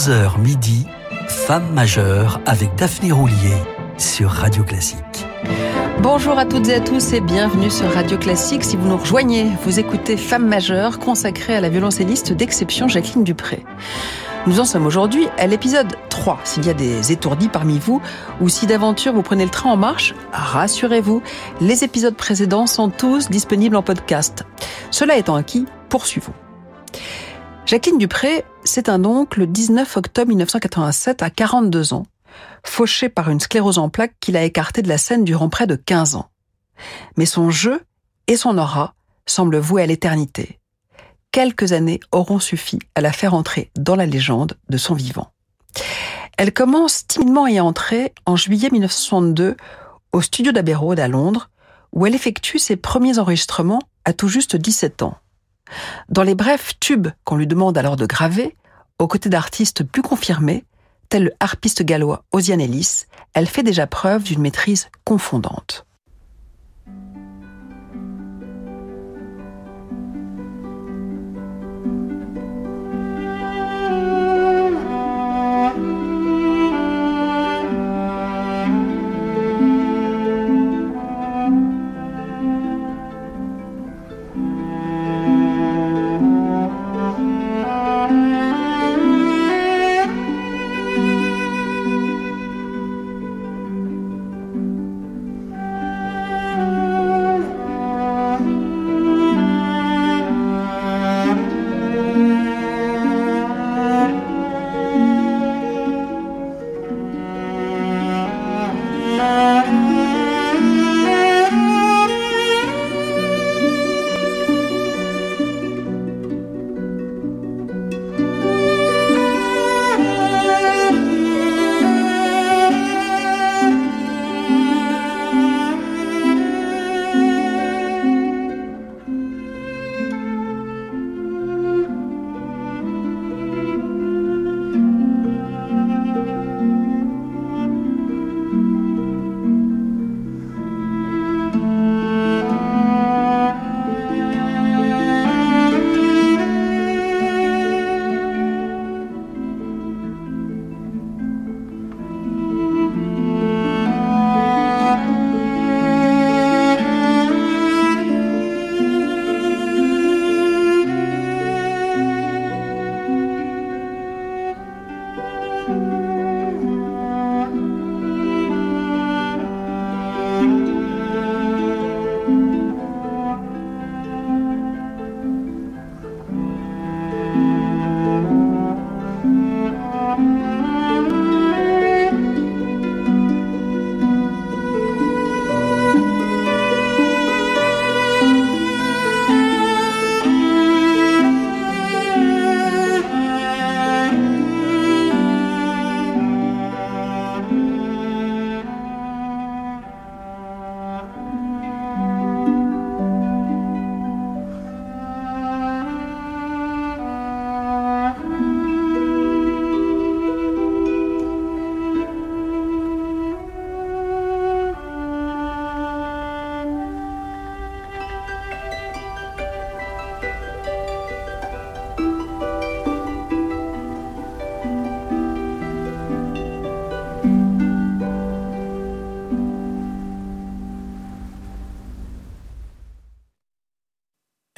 [0.00, 0.86] 11h midi,
[1.28, 3.58] Femme majeure avec Daphné Roulier
[3.98, 5.26] sur Radio Classique.
[6.00, 8.64] Bonjour à toutes et à tous et bienvenue sur Radio Classique.
[8.64, 13.62] Si vous nous rejoignez, vous écoutez Femme majeure consacrée à la violoncelliste d'exception Jacqueline Dupré.
[14.46, 16.40] Nous en sommes aujourd'hui à l'épisode 3.
[16.44, 18.00] S'il y a des étourdis parmi vous
[18.40, 21.20] ou si d'aventure vous prenez le train en marche, rassurez-vous,
[21.60, 24.46] les épisodes précédents sont tous disponibles en podcast.
[24.90, 26.32] Cela étant acquis, poursuivons.
[27.70, 32.04] Jacqueline Dupré, c'est un oncle le 19 octobre 1987 à 42 ans,
[32.66, 35.76] fauché par une sclérose en plaques qui l'a écarté de la scène durant près de
[35.76, 36.30] 15 ans.
[37.16, 37.80] Mais son jeu
[38.26, 38.94] et son aura
[39.24, 40.58] semblent voués à l'éternité.
[41.30, 45.30] Quelques années auront suffi à la faire entrer dans la légende de son vivant.
[46.38, 49.56] Elle commence timidement à y entrer en juillet 1962
[50.10, 51.50] au studio d'Abbey à Londres,
[51.92, 55.14] où elle effectue ses premiers enregistrements à tout juste 17 ans.
[56.08, 58.56] Dans les brefs tubes qu'on lui demande alors de graver,
[58.98, 60.64] aux côtés d'artistes plus confirmés,
[61.08, 65.86] tel le harpiste gallois Ozian Ellis, elle fait déjà preuve d'une maîtrise confondante.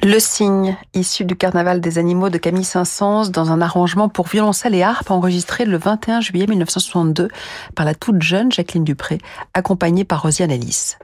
[0.05, 4.75] Le cygne, issu du Carnaval des animaux de Camille Saint-Saëns dans un arrangement pour violoncelle
[4.75, 7.29] et harpe enregistré le 21 juillet 1962
[7.77, 9.19] par la toute jeune Jacqueline Dupré,
[9.55, 10.97] accompagnée par Rosiane Ellis.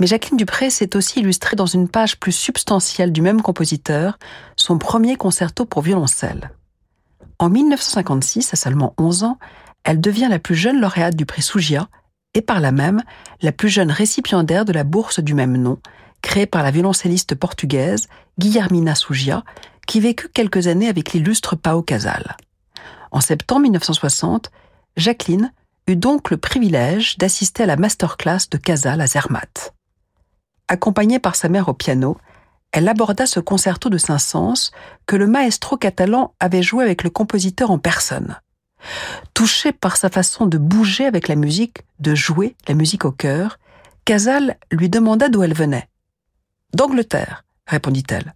[0.00, 4.18] Mais Jacqueline Dupré s'est aussi illustrée dans une page plus substantielle du même compositeur,
[4.56, 6.50] son premier concerto pour violoncelle.
[7.38, 9.38] En 1956, à seulement 11 ans,
[9.84, 11.88] elle devient la plus jeune lauréate du prix Sougia
[12.32, 13.02] et par là même
[13.42, 15.78] la plus jeune récipiendaire de la bourse du même nom,
[16.22, 19.44] créé par la violoncelliste portugaise Guillermina Sougia,
[19.86, 22.36] qui vécut quelques années avec l'illustre Pao Casal.
[23.10, 24.50] En septembre 1960,
[24.96, 25.52] Jacqueline
[25.86, 29.74] eut donc le privilège d'assister à la masterclass de Casal à Zermatt.
[30.68, 32.18] Accompagnée par sa mère au piano,
[32.72, 34.70] elle aborda ce concerto de Saint-Saëns
[35.06, 38.36] que le maestro catalan avait joué avec le compositeur en personne.
[39.32, 43.58] Touché par sa façon de bouger avec la musique, de jouer la musique au cœur,
[44.04, 45.88] Casal lui demanda d'où elle venait.
[46.74, 48.34] D'Angleterre, répondit-elle.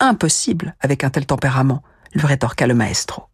[0.00, 1.82] Impossible avec un tel tempérament,
[2.14, 3.24] lui rétorqua le maestro.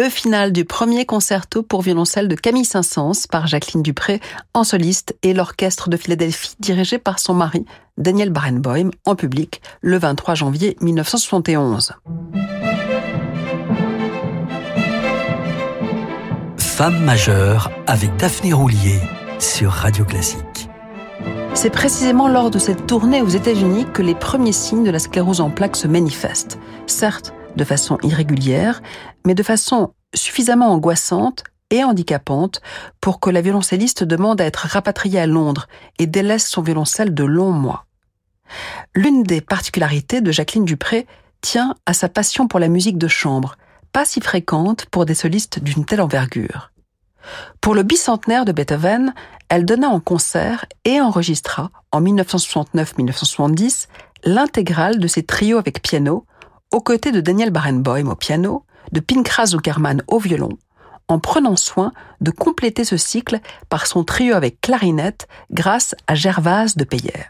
[0.00, 4.22] Le final du premier concerto pour violoncelle de Camille Saint-Saëns par Jacqueline Dupré
[4.54, 7.66] en soliste et l'orchestre de Philadelphie dirigé par son mari
[7.98, 11.96] Daniel Barenboim en public le 23 janvier 1971.
[16.56, 19.00] Femme majeure avec Daphné Roulier
[19.38, 20.70] sur Radio Classique.
[21.52, 25.42] C'est précisément lors de cette tournée aux États-Unis que les premiers signes de la sclérose
[25.42, 26.58] en plaques se manifestent.
[26.86, 28.82] Certes, de façon irrégulière,
[29.26, 32.60] mais de façon suffisamment angoissante et handicapante
[33.00, 37.24] pour que la violoncelliste demande à être rapatriée à Londres et délaisse son violoncelle de
[37.24, 37.86] longs mois.
[38.94, 41.06] L'une des particularités de Jacqueline Dupré
[41.40, 43.56] tient à sa passion pour la musique de chambre,
[43.92, 46.72] pas si fréquente pour des solistes d'une telle envergure.
[47.60, 49.14] Pour le bicentenaire de Beethoven,
[49.48, 53.88] elle donna en concert et enregistra, en 1969-1970,
[54.24, 56.24] l'intégrale de ses trios avec piano,
[56.72, 60.50] aux côtés de Daniel Barenboim au piano, de Pinkras Zuckerman au violon,
[61.08, 66.76] en prenant soin de compléter ce cycle par son trio avec clarinette grâce à Gervase
[66.76, 67.26] de Peyer.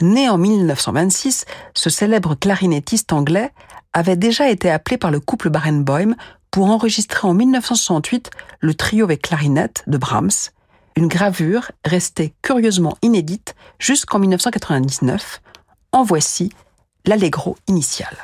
[0.00, 1.44] Né en 1926,
[1.74, 3.52] ce célèbre clarinettiste anglais
[3.92, 6.14] avait déjà été appelé par le couple Barenboim
[6.50, 8.30] pour enregistrer en 1968
[8.60, 10.50] le trio avec clarinette de Brahms,
[10.96, 15.40] une gravure restée curieusement inédite jusqu'en 1999.
[15.92, 16.52] En voici
[17.06, 18.14] l'allegro initial.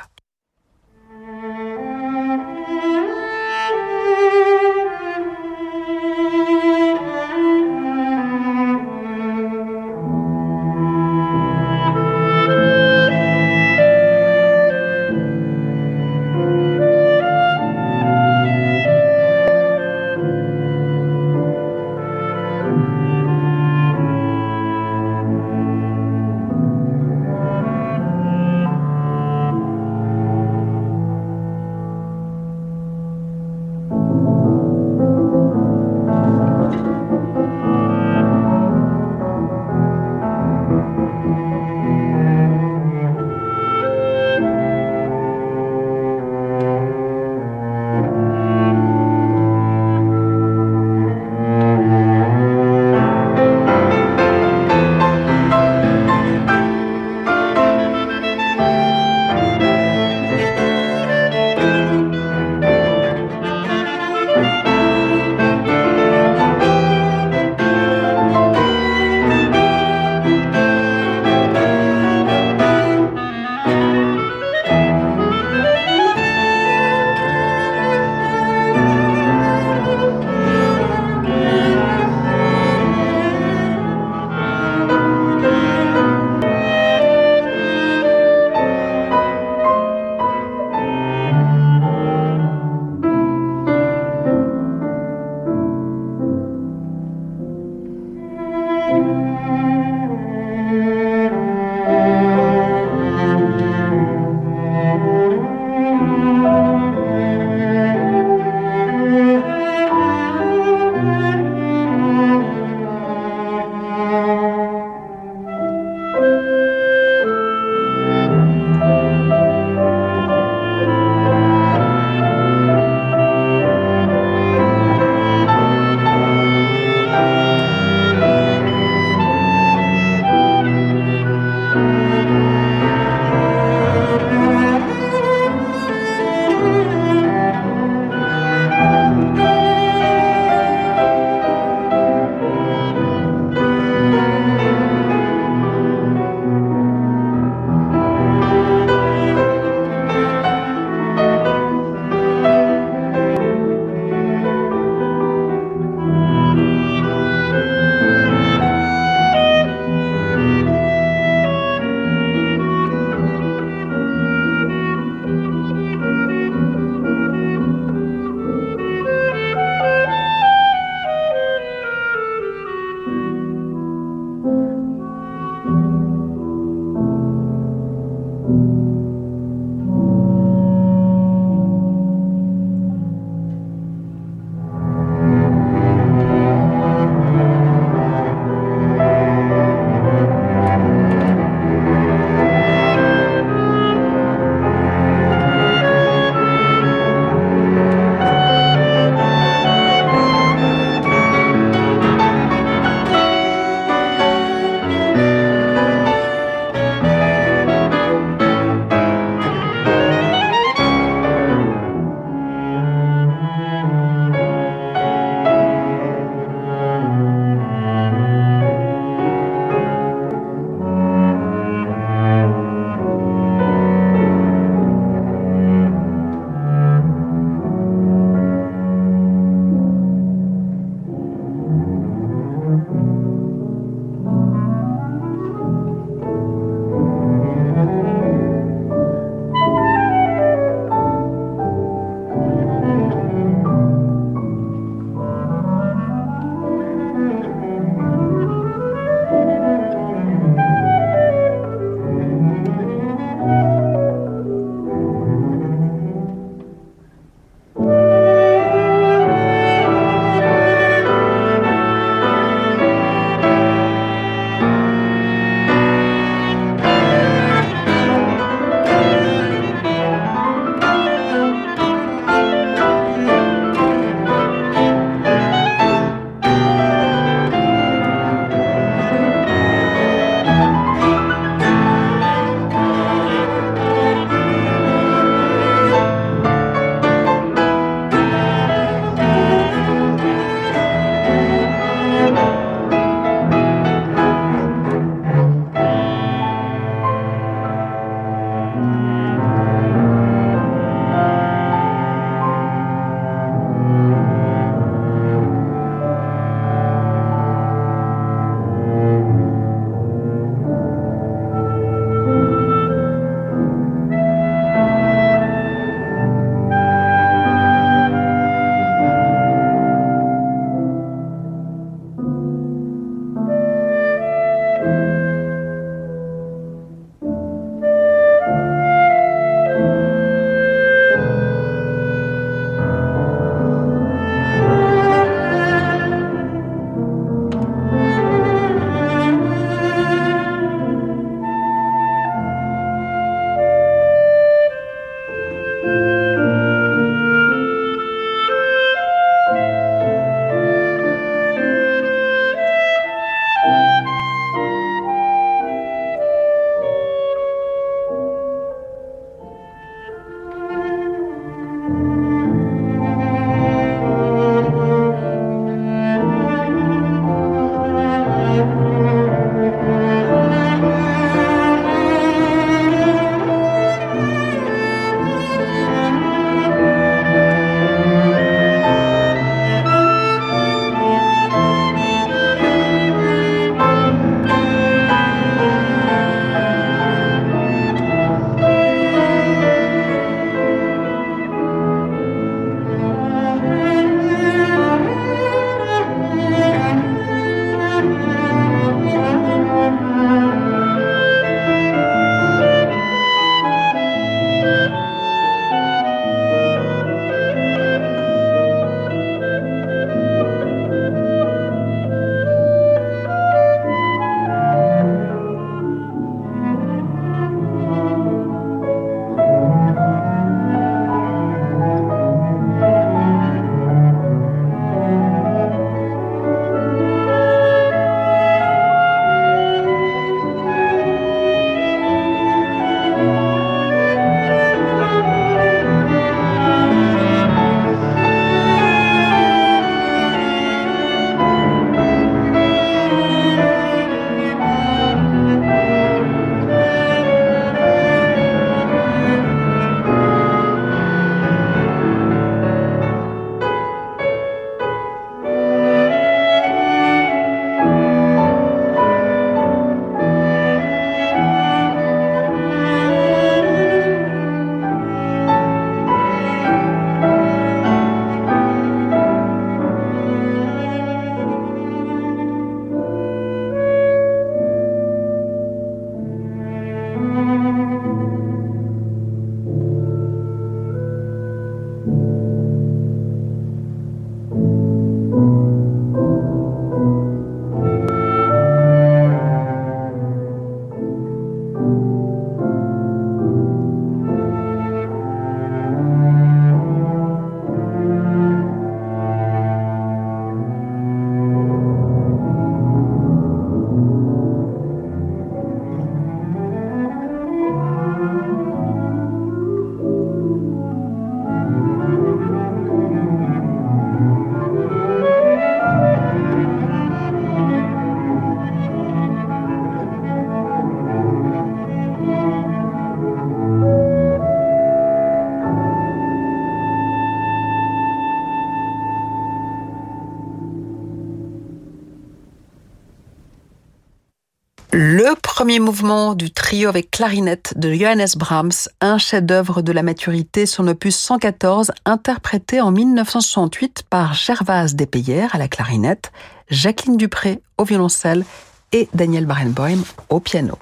[535.79, 540.85] Premier mouvement du trio avec clarinette de Johannes Brahms, un chef-d'œuvre de la maturité, son
[540.89, 546.33] opus 114, interprété en 1968 par Gervase Despayères à la clarinette,
[546.69, 548.43] Jacqueline Dupré au violoncelle
[548.91, 550.77] et Daniel Barenboim au piano.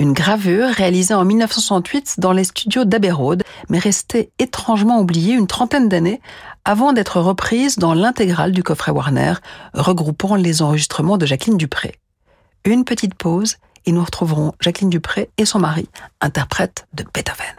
[0.00, 3.12] Une gravure réalisée en 1968 dans les studios d'Abbey
[3.68, 6.20] mais restée étrangement oubliée une trentaine d'années
[6.64, 9.34] avant d'être reprise dans l'intégrale du coffret Warner,
[9.74, 11.94] regroupant les enregistrements de Jacqueline Dupré.
[12.64, 15.88] Une petite pause et nous retrouverons Jacqueline Dupré et son mari,
[16.20, 17.54] interprète de Beethoven.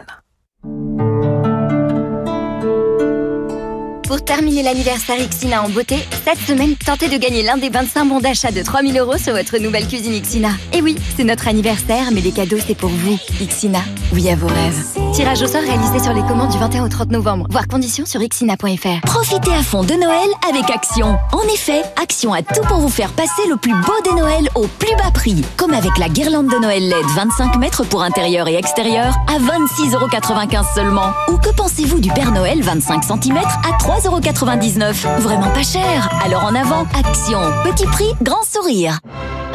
[4.10, 5.94] Pour terminer l'anniversaire Xina en beauté,
[6.24, 9.56] cette semaine, tentez de gagner l'un des 25 bons d'achat de 3000 euros sur votre
[9.58, 10.48] nouvelle cuisine Xina.
[10.72, 13.16] Et oui, c'est notre anniversaire, mais les cadeaux, c'est pour vous.
[13.40, 13.78] Xina,
[14.12, 14.84] oui à vos rêves.
[15.14, 17.46] Tirage au sort réalisé sur les commandes du 21 au 30 novembre.
[17.50, 19.00] Voir conditions sur xina.fr.
[19.06, 21.16] Profitez à fond de Noël avec Action.
[21.32, 24.66] En effet, Action a tout pour vous faire passer le plus beau des Noëls au
[24.66, 25.44] plus bas prix.
[25.56, 30.74] Comme avec la guirlande de Noël LED 25 mètres pour intérieur et extérieur à 26,95€
[30.74, 31.12] seulement.
[31.28, 35.20] Ou que pensez-vous du Père Noël 25 cm à 3 3,99€.
[35.20, 36.08] Vraiment pas cher.
[36.24, 37.38] Alors en avant, action.
[37.64, 38.98] Petit prix, grand sourire.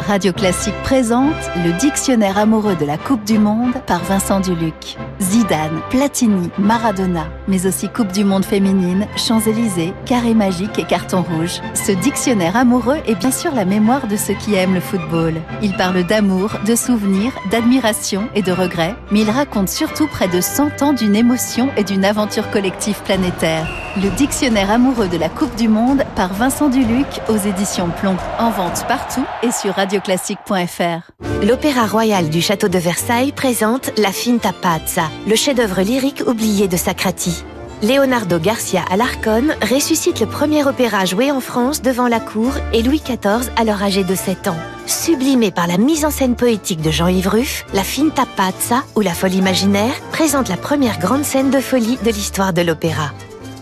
[0.00, 4.96] Radio Classique présente le dictionnaire amoureux de la Coupe du Monde par Vincent Duluc.
[5.20, 11.60] Zidane, Platini, Maradona, mais aussi Coupe du Monde féminine, Champs-Élysées, Carré magique et Carton rouge.
[11.74, 15.34] Ce dictionnaire amoureux est bien sûr la mémoire de ceux qui aiment le football.
[15.62, 20.40] Il parle d'amour, de souvenirs, d'admiration et de regrets, mais il raconte surtout près de
[20.40, 23.66] 100 ans d'une émotion et d'une aventure collective planétaire.
[23.96, 28.16] Le dictionnaire amoureux de la Coupe du Monde par Vincent Duluc aux éditions Plomb.
[28.38, 29.78] En vente partout et sur
[31.46, 36.76] L'Opéra Royal du Château de Versailles présente La Finta Pazza, le chef-d'œuvre lyrique oublié de
[36.76, 37.44] Sacrati.
[37.82, 43.02] Leonardo Garcia Alarcón ressuscite le premier opéra joué en France devant la cour et Louis
[43.04, 44.56] XIV alors âgé de 7 ans.
[44.86, 49.12] Sublimé par la mise en scène poétique de Jean-Yves Ruff, La Finta Pazza ou La
[49.12, 53.12] Folie imaginaire présente la première grande scène de folie de l'histoire de l'opéra.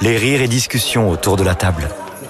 [0.00, 1.88] Les rires et discussions autour de la table.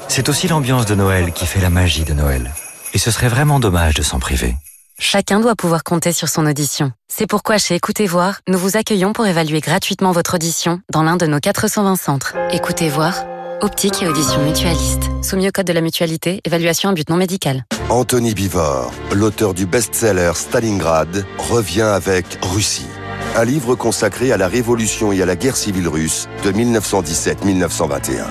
[0.09, 2.53] C'est aussi l'ambiance de Noël qui fait la magie de Noël.
[2.93, 4.57] Et ce serait vraiment dommage de s'en priver.
[5.05, 6.93] Chacun doit pouvoir compter sur son audition.
[7.09, 11.17] C'est pourquoi chez Écoutez Voir, nous vous accueillons pour évaluer gratuitement votre audition dans l'un
[11.17, 12.37] de nos 420 centres.
[12.53, 13.25] Écoutez Voir,
[13.63, 15.11] optique et audition mutualiste.
[15.21, 17.65] Soumis au code de la mutualité, évaluation à but non médical.
[17.91, 22.87] Anthony Bivor, l'auteur du best-seller Stalingrad, revient avec Russie.
[23.35, 28.23] Un livre consacré à la révolution et à la guerre civile russe de 1917-1921.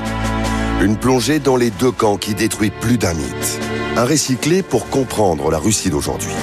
[0.82, 3.60] Une plongée dans les deux camps qui détruit plus d'un mythe.
[3.98, 4.36] Un récit
[4.68, 6.34] pour comprendre la Russie d'aujourd'hui.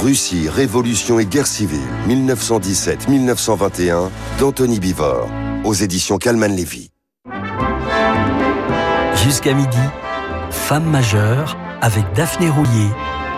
[0.00, 1.78] Russie, Révolution et Guerre civile,
[2.08, 5.28] 1917-1921, d'Anthony Bivor,
[5.64, 6.90] aux éditions Calman Levy.
[9.22, 9.76] Jusqu'à midi,
[10.50, 12.88] Femme majeure avec Daphné Roulier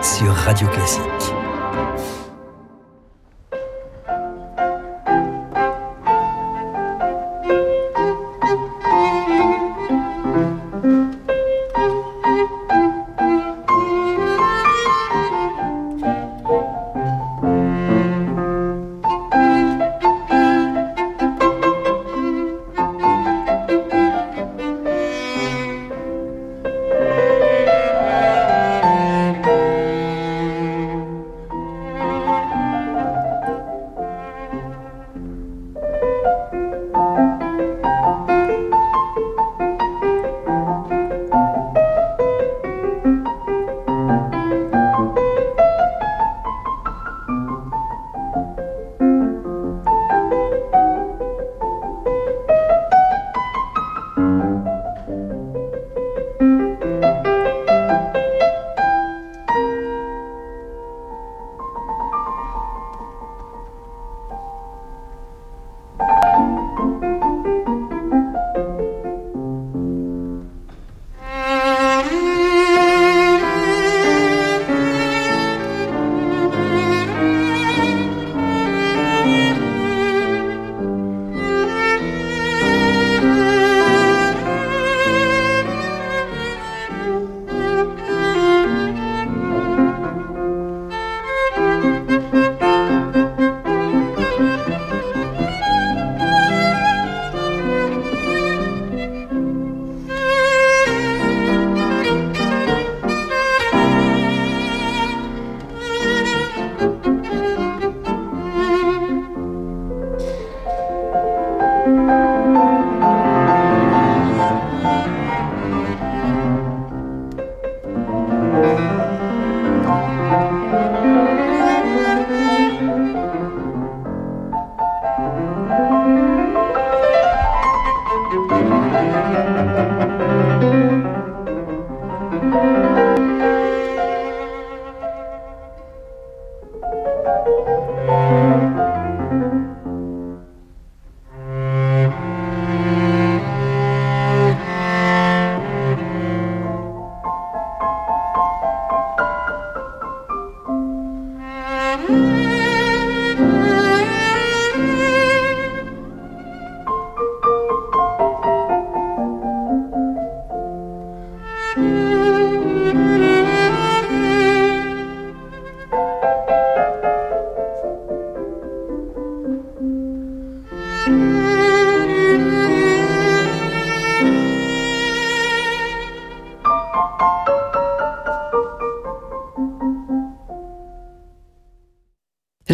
[0.01, 1.01] sur Radio Classique.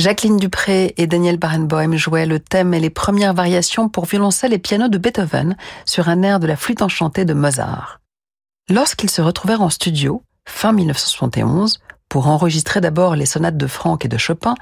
[0.08, 4.58] Jacqueline Dupré et Daniel Barenboim jouaient le thème et les premières variations pour violoncelle et
[4.58, 8.00] piano de Beethoven sur un air de la flûte enchantée de Mozart.
[8.70, 14.08] Lorsqu'ils se retrouvèrent en studio, fin 1971, pour enregistrer d'abord les sonates de Franck et
[14.08, 14.56] de Chopin,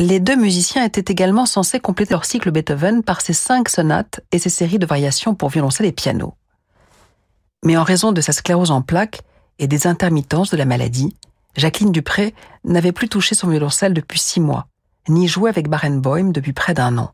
[0.00, 4.40] les deux musiciens étaient également censés compléter leur cycle Beethoven par ces cinq sonates et
[4.40, 6.34] ces séries de variations pour violoncelle et piano.
[7.64, 9.20] Mais en raison de sa sclérose en plaques
[9.60, 11.16] et des intermittences de la maladie,
[11.56, 14.66] Jacqueline Dupré n'avait plus touché son violoncelle depuis six mois,
[15.08, 17.12] ni joué avec Barenboim depuis près d'un an.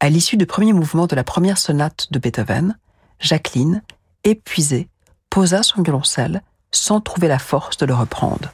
[0.00, 2.76] À l'issue du premier mouvement de la première sonate de Beethoven,
[3.20, 3.82] Jacqueline,
[4.24, 4.88] épuisée,
[5.30, 8.52] posa son violoncelle sans trouver la force de le reprendre.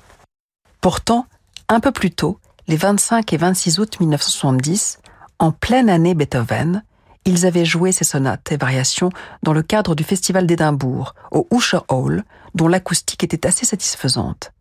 [0.81, 1.27] Pourtant,
[1.69, 4.99] un peu plus tôt, les 25 et 26 août 1970,
[5.39, 6.83] en pleine année Beethoven,
[7.25, 9.11] ils avaient joué ces sonates et variations
[9.43, 12.25] dans le cadre du Festival d'Édimbourg, au Usher Hall,
[12.55, 14.53] dont l'acoustique était assez satisfaisante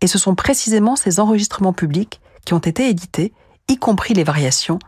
[0.00, 3.34] et ce sont précisément ces enregistrements publics qui ont été édités,
[3.68, 4.78] y compris les variations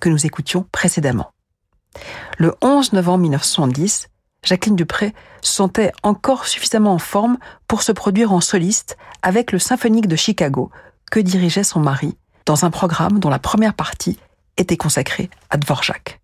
[0.00, 1.30] que nous écoutions précédemment.
[2.38, 4.08] Le 11 novembre 1970,
[4.44, 9.58] Jacqueline Dupré se sentait encore suffisamment en forme pour se produire en soliste avec le
[9.58, 10.70] Symphonique de Chicago
[11.10, 14.18] que dirigeait son mari dans un programme dont la première partie
[14.56, 16.20] était consacrée à Dvorak.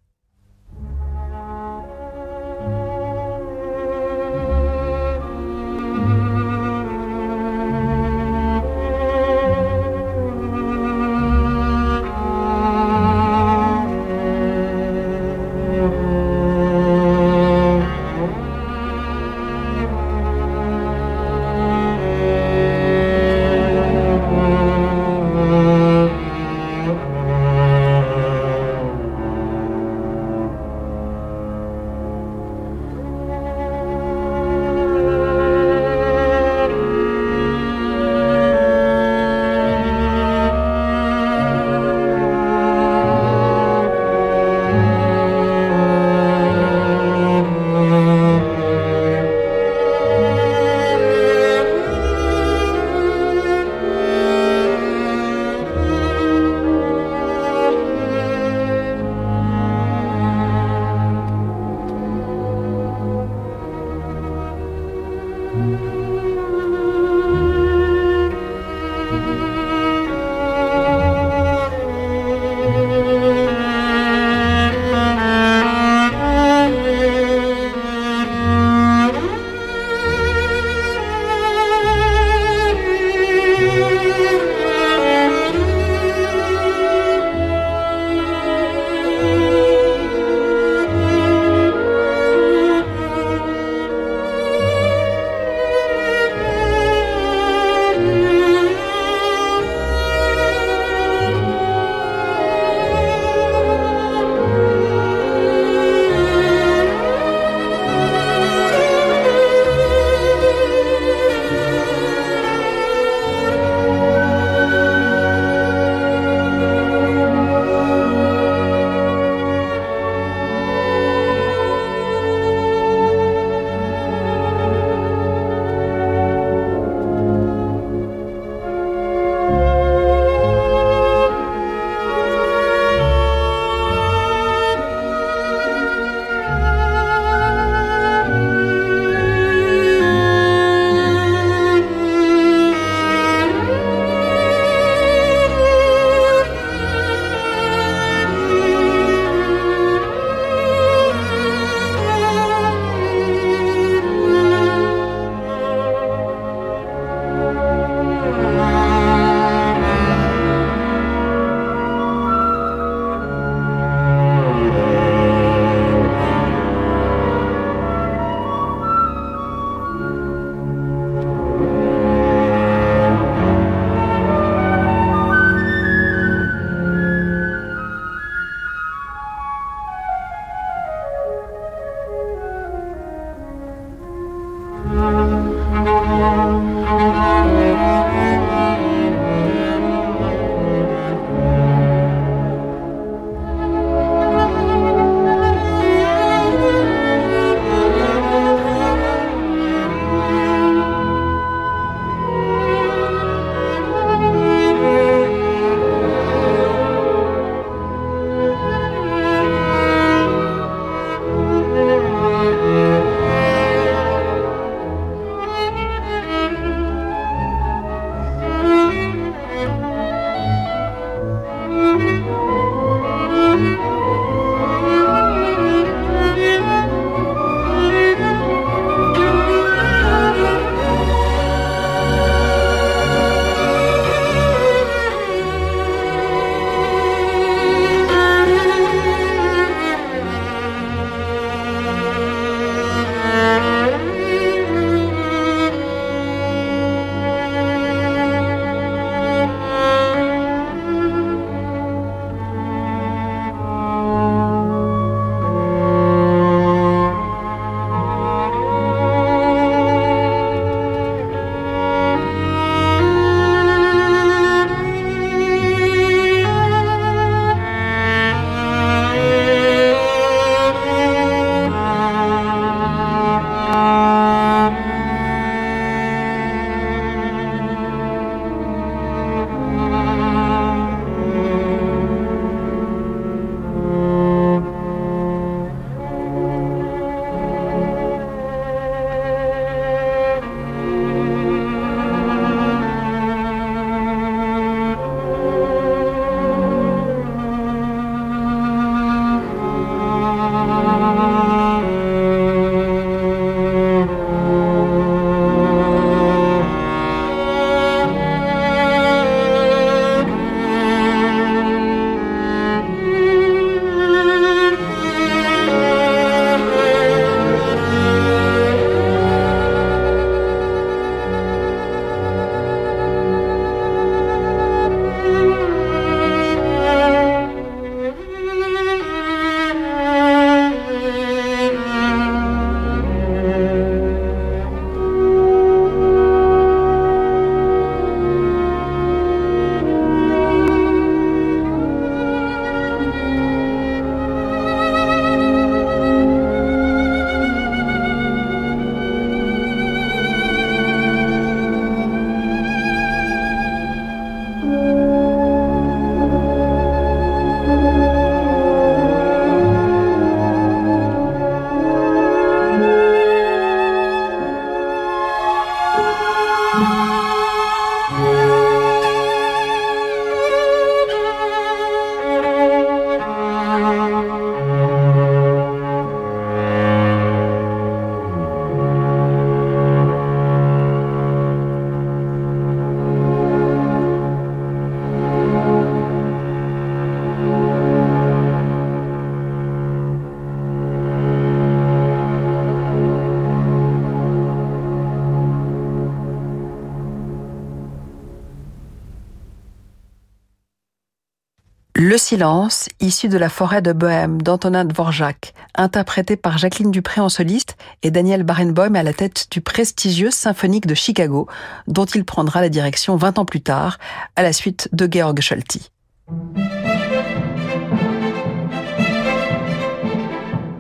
[402.35, 407.77] Silence, issu de la forêt de Bohème d'Antonin Dvorak, interprété par Jacqueline Dupré en soliste
[408.03, 411.47] et Daniel Barenboim à la tête du prestigieux symphonique de Chicago,
[411.87, 413.99] dont il prendra la direction 20 ans plus tard,
[414.35, 415.93] à la suite de Georg Scholti.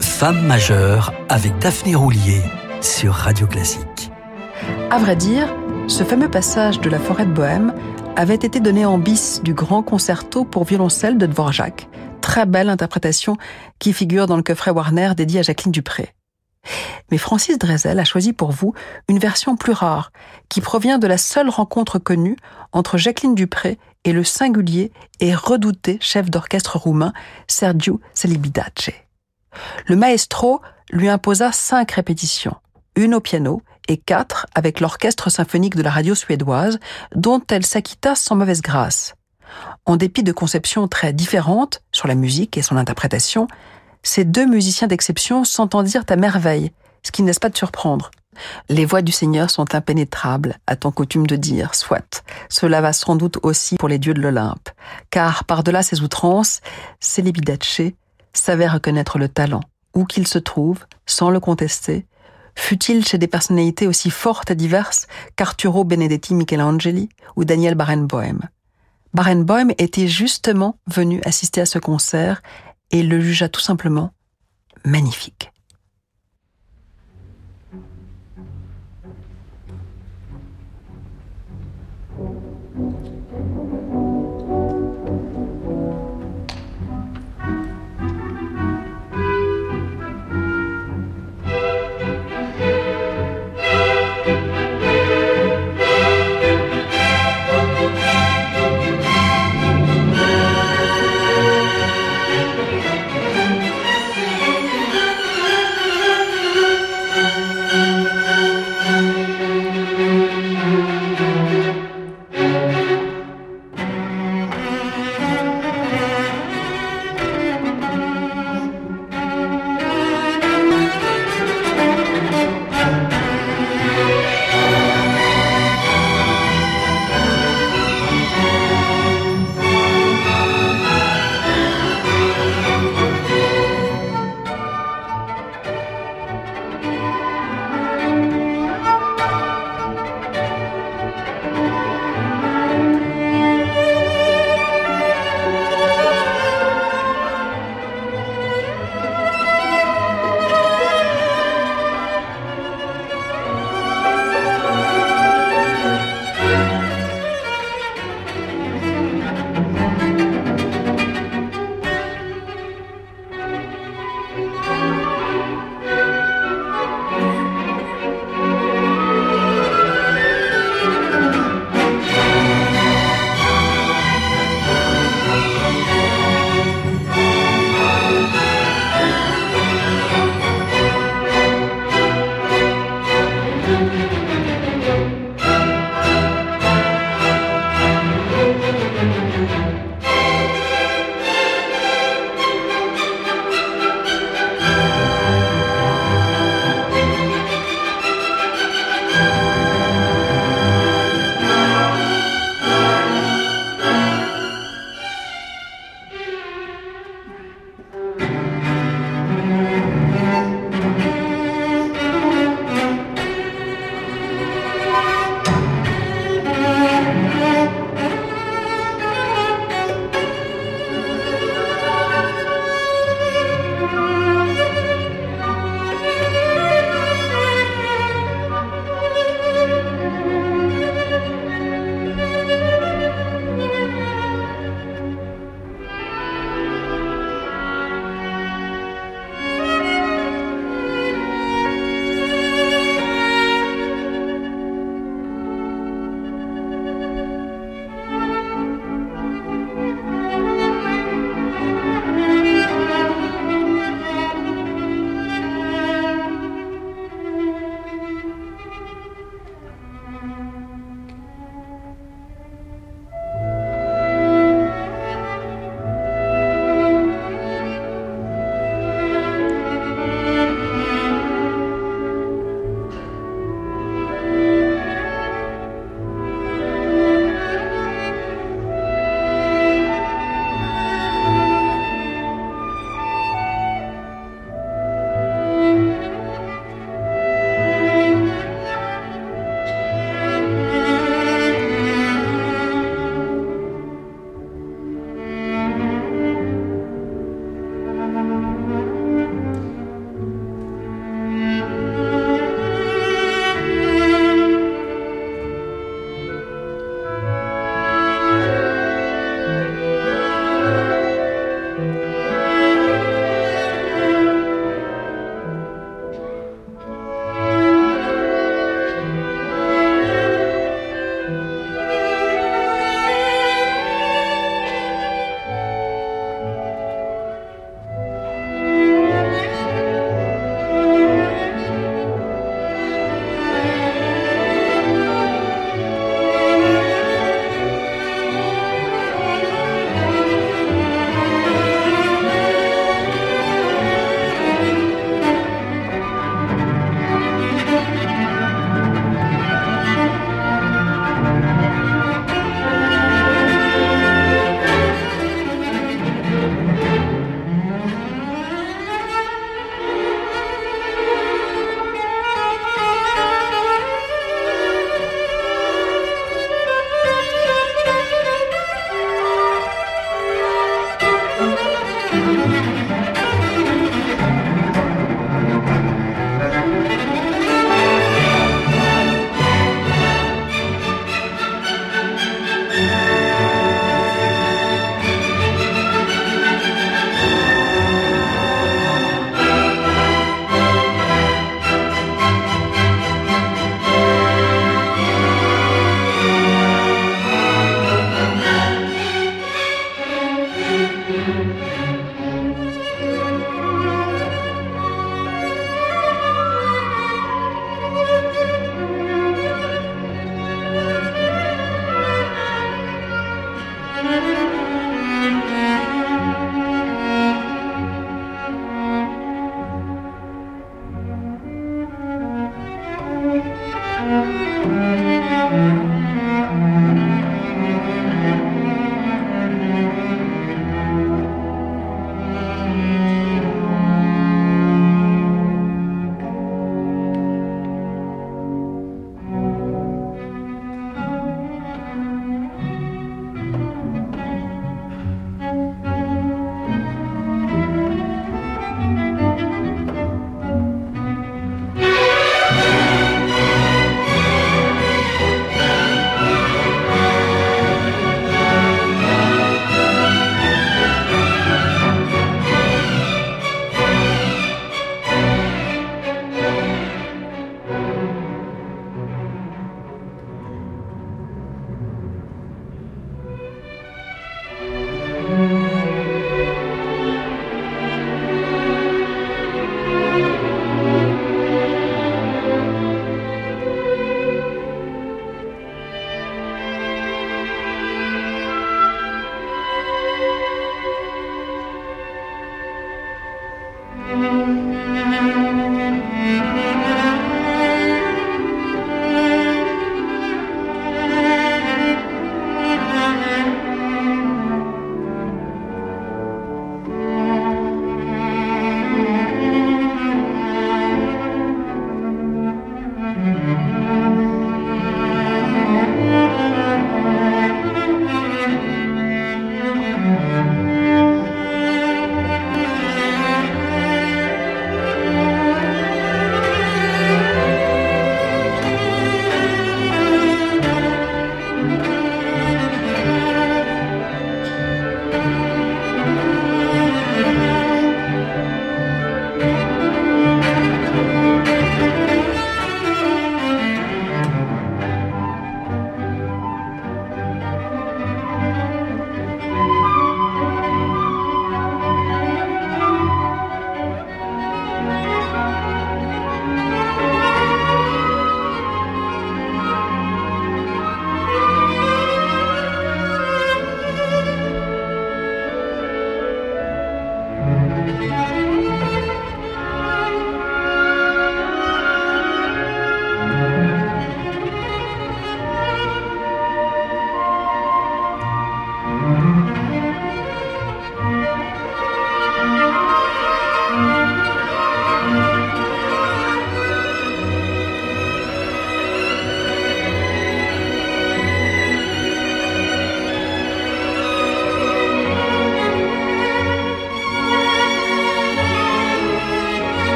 [0.00, 2.42] Femme majeure avec Daphné Roulier
[2.80, 4.10] sur Radio Classique.
[4.90, 5.46] À vrai dire,
[5.86, 7.72] ce fameux passage de la forêt de Bohème
[8.16, 11.88] avait été donné en bis du grand concerto pour violoncelle de Dvorak.
[12.20, 13.36] Très belle interprétation
[13.78, 16.14] qui figure dans le coffret Warner dédié à Jacqueline Dupré.
[17.10, 18.72] Mais Francis Drezel a choisi pour vous
[19.08, 20.12] une version plus rare,
[20.48, 22.36] qui provient de la seule rencontre connue
[22.72, 27.12] entre Jacqueline Dupré et le singulier et redouté chef d'orchestre roumain
[27.48, 28.90] Sergiu Celibidache.
[29.86, 30.60] Le maestro
[30.90, 32.56] lui imposa cinq répétitions,
[32.96, 36.78] une au piano et quatre avec l'orchestre symphonique de la radio suédoise,
[37.14, 39.14] dont elle s'acquitta sans mauvaise grâce.
[39.86, 43.48] En dépit de conceptions très différentes sur la musique et son interprétation,
[44.02, 46.72] ces deux musiciens d'exception s'entendirent à merveille,
[47.02, 48.10] ce qui ne laisse pas de surprendre.
[48.68, 52.24] Les voix du Seigneur sont impénétrables, a-t-on coutume de dire, soit.
[52.48, 54.70] Cela va sans doute aussi pour les dieux de l'Olympe,
[55.10, 56.60] car par-delà ses outrances,
[57.00, 57.80] Célibidache
[58.32, 59.60] savait reconnaître le talent,
[59.94, 62.06] où qu'il se trouve, sans le contester,
[62.56, 68.40] fut-il chez des personnalités aussi fortes et diverses qu'Arturo Benedetti Michelangeli ou Daniel Barenboim?
[69.12, 72.42] Barenboim était justement venu assister à ce concert
[72.90, 74.12] et le jugea tout simplement
[74.84, 75.53] magnifique.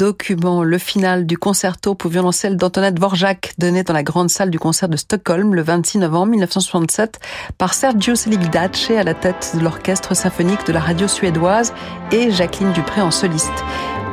[0.00, 4.58] Document, le final du concerto pour violoncelle d'Antoinette Dvorak, donné dans la grande salle du
[4.58, 7.20] concert de Stockholm le 26 novembre 1967
[7.58, 11.74] par Sergio Seligdace à la tête de l'orchestre symphonique de la radio suédoise
[12.12, 13.52] et Jacqueline Dupré en soliste.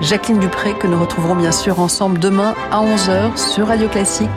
[0.01, 4.29] Jacqueline Dupré que nous retrouverons bien sûr ensemble demain à 11h sur Radio Classique.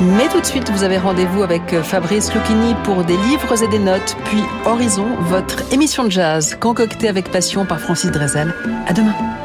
[0.00, 3.80] Mais tout de suite, vous avez rendez-vous avec Fabrice Lucchini pour des livres et des
[3.80, 8.54] notes, puis Horizon, votre émission de jazz concoctée avec passion par Francis Drezel.
[8.86, 9.43] À demain.